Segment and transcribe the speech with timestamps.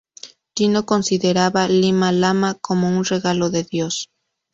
[0.55, 4.09] Tino consideraba Lima lama como un regalo de Dios.